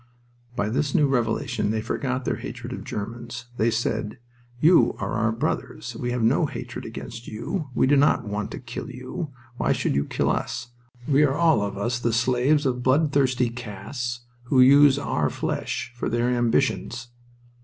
By 0.55 0.69
this 0.69 0.95
new 0.95 1.07
revelation 1.07 1.69
they 1.69 1.79
forgot 1.79 2.25
their 2.25 2.37
hatred 2.37 2.73
of 2.73 2.83
Germans. 2.83 3.45
They 3.57 3.69
said: 3.69 4.17
"You 4.59 4.95
are 4.97 5.11
our 5.11 5.31
brothers; 5.31 5.95
we 5.95 6.09
have 6.09 6.23
no 6.23 6.47
hatred 6.47 6.85
against 6.85 7.27
you. 7.27 7.69
We 7.75 7.85
do 7.85 7.95
not 7.95 8.27
want 8.27 8.49
to 8.49 8.59
kill 8.59 8.89
you. 8.89 9.31
Why 9.57 9.73
should 9.73 9.93
you 9.93 10.05
kill 10.05 10.31
us? 10.31 10.69
We 11.07 11.21
are 11.23 11.35
all 11.35 11.61
of 11.61 11.77
us 11.77 11.99
the 11.99 12.13
slaves 12.13 12.65
of 12.65 12.81
bloodthirsty 12.81 13.51
castes, 13.51 14.21
who 14.45 14.59
use 14.59 14.97
our 14.97 15.29
flesh 15.29 15.93
for 15.95 16.09
their 16.09 16.31
ambitions. 16.31 17.09